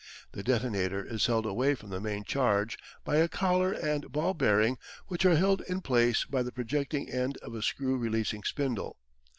The 0.31 0.41
detonator 0.41 1.05
is 1.05 1.27
held 1.27 1.45
away 1.45 1.75
from 1.75 1.91
the 1.91 1.99
main 2.01 2.23
charge 2.23 2.79
by 3.03 3.17
a 3.17 3.27
collar 3.27 3.71
and 3.71 4.11
ball 4.11 4.33
bearing 4.33 4.79
which 5.09 5.25
are 5.25 5.35
held 5.35 5.61
in 5.69 5.81
place 5.81 6.25
by 6.25 6.41
the 6.41 6.51
projecting 6.51 7.07
end 7.07 7.37
of 7.43 7.53
a 7.53 7.61
screw 7.61 7.97
releasing 7.99 8.41
spindle. 8.41 8.97